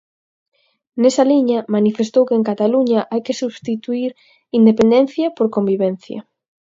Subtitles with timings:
[1.01, 4.11] Nesa liña, manifestou que en Cataluña hai que substituír
[4.59, 6.19] independencia por convivencia.